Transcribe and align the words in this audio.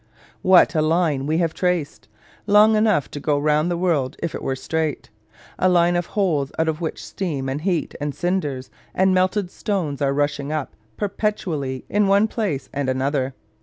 What 0.41 0.73
a 0.73 0.81
line 0.81 1.27
we 1.27 1.37
have 1.37 1.53
traced! 1.53 2.07
Long 2.47 2.75
enough 2.75 3.11
to 3.11 3.19
go 3.19 3.37
round 3.37 3.69
the 3.69 3.77
world 3.77 4.15
if 4.23 4.33
it 4.33 4.41
were 4.41 4.55
straight. 4.55 5.11
A 5.59 5.69
line 5.69 5.95
of 5.95 6.07
holes 6.17 6.51
out 6.57 6.67
of 6.67 6.81
which 6.81 7.05
steam, 7.05 7.47
and 7.47 7.61
heat, 7.61 7.93
and 8.01 8.15
cinders, 8.15 8.71
and 8.95 9.13
melted 9.13 9.51
stones 9.51 10.01
are 10.01 10.11
rushing 10.11 10.51
up, 10.51 10.75
perpetually, 10.97 11.85
in 11.87 12.07
one 12.07 12.27
place 12.27 12.67
and 12.73 12.89
another. 12.89 13.35